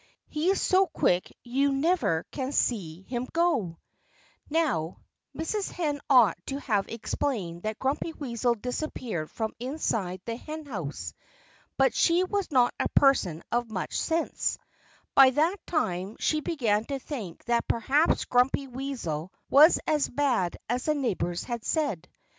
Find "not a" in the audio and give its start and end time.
12.49-12.89